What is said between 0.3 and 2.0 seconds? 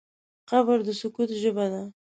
قبر د سکوت ژبه ده.